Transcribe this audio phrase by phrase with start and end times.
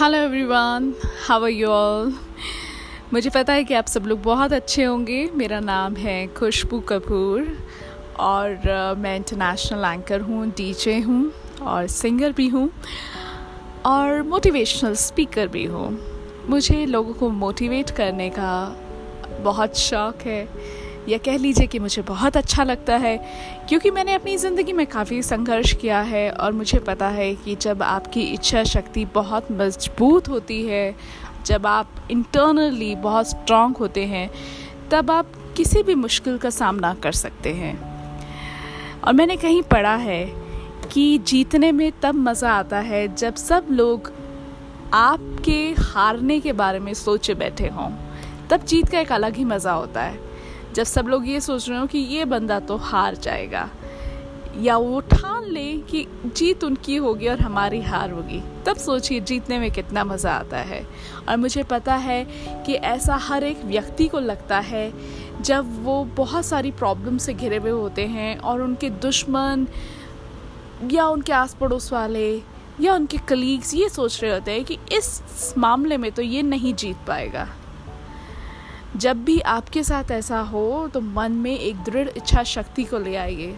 [0.00, 0.92] Hello everyone
[1.26, 2.12] how are you all
[3.12, 7.48] मुझे पता है कि आप सब लोग बहुत अच्छे होंगे। मेरा नाम है खुशबू कपूर
[8.20, 11.32] और मैं इंटरनेशनल एंकर हूँ डीजे हूँ
[11.62, 12.70] और सिंगर भी हूँ
[13.86, 15.88] और मोटिवेशनल स्पीकर भी हूँ।
[16.48, 18.52] मुझे लोगों को मोटिवेट करने का
[19.42, 20.42] बहुत शौक़ है।
[21.08, 23.16] या कह लीजिए कि मुझे बहुत अच्छा लगता है,
[23.68, 27.82] क्योंकि मैंने अपनी ज़िंदगी में काफ़ी संघर्ष किया है और मुझे पता है कि जब
[27.82, 30.94] आपकी इच्छा शक्ति बहुत मज़बूत होती है,
[31.46, 34.30] जब आप इंटरनली बहुत स्ट्रांग होते हैं,
[34.90, 37.74] तब आप किसी भी मुश्किल का सामना कर सकते हैं।
[39.00, 40.24] और मैंने कहीं पढ़ा है
[40.92, 44.12] कि जीतने में तब मज़ा आता है जब सब लोग
[44.94, 47.90] आपके हारने के बारे में सोचे बैठे हों।
[48.50, 50.29] तब जीत का एक अलग ही मज़ा होता है।
[50.74, 53.68] जब सब लोग ये सोच रहे हो कि ये बंदा तो हार जाएगा,
[54.58, 59.58] या वो ठान ले कि जीत उनकी होगी और हमारी हार होगी, तब सोचिए जीतने
[59.58, 60.82] में कितना मज़ा आता है।
[61.28, 62.24] और मुझे पता है
[62.66, 64.92] कि ऐसा हर एक व्यक्ति को लगता है,
[65.42, 69.66] जब वो बहुत सारी प्रॉब्लम से घिरे हुए होते हैं और उनके दुश्मन
[70.92, 72.30] या उनके आस पड़ोस वाले
[72.80, 76.74] या उनके कलीग्स ये सोच रहे होते हैं कि इस मामले में तो ये नहीं
[76.74, 77.48] जीत पाएगा।
[78.96, 83.16] जब भी आपके साथ ऐसा हो तो मन में एक दृढ़ इच्छा शक्ति को ले
[83.16, 83.56] आइए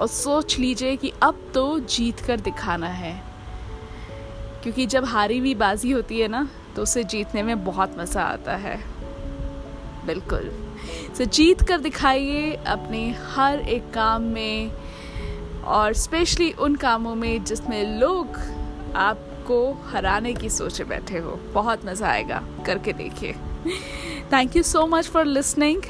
[0.00, 3.12] और सोच लीजिए कि अब तो जीत कर दिखाना है।
[4.62, 8.56] क्योंकि जब हारी हुई बाजी होती है ना तो उसे जीतने में बहुत मज़ा आता
[8.56, 8.76] है।
[10.06, 10.50] बिल्कुल।
[11.18, 14.70] तो जीत कर दिखाइए अपने हर एक काम में
[15.64, 18.38] और स्पेशली उन कामों में जिसमें लोग
[18.96, 23.34] आपको हराने की सोचे बैठे हो। बहुत मज़ा आएगा। करके देखिए।
[24.32, 25.82] Thank you so much for listening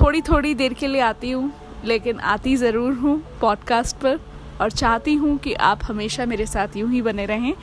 [0.00, 1.52] थोड़ी थोड़ी देर के लिए आती हूँ,
[1.84, 4.20] लेकिन आती ज़रूर हूँ पॉडकास्ट पर
[4.60, 7.54] और चाहती हूँ कि आप हमेशा मेरे साथ यूँ ही बने रहें।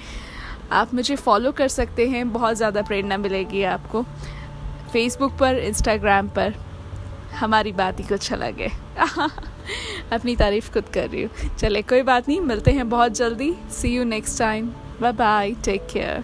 [0.71, 4.03] आप मुझे फॉलो कर सकते हैं, बहुत ज़्यादा प्रेरणा मिलेगी आपको।
[4.93, 6.53] फेसबुक पर इंस्टाग्राम पर,
[7.39, 8.71] हमारी बात ही कुछ अलग है।
[10.13, 13.95] अपनी तारीफ़ खुद कर रही हूँ। चले कोई बात नहीं, मिलते हैं बहुत जल्दी। See
[13.95, 16.23] you next time bye bye take care